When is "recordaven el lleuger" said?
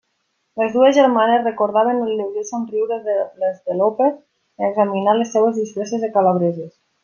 1.47-2.45